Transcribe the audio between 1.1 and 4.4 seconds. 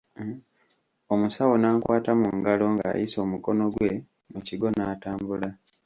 Omusawo n'ankwata mu ngalo ng'ayisa omukono gwe mu